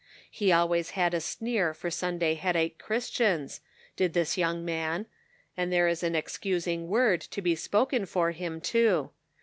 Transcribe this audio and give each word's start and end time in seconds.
He 0.31 0.51
always 0.51 0.89
had 0.97 1.13
a 1.13 1.21
sneer 1.21 1.75
for 1.75 1.91
Sunday 1.91 2.33
headache 2.33 2.79
Christians, 2.79 3.61
did 3.95 4.13
this 4.13 4.35
young 4.35 4.65
man, 4.65 5.05
and 5.55 5.71
there 5.71 5.87
is 5.87 6.01
an 6.01 6.15
excusing 6.15 6.87
word 6.87 7.21
to 7.21 7.39
be 7.39 7.53
spoken 7.53 8.07
for 8.07 8.31
him, 8.31 8.61
too. 8.61 9.11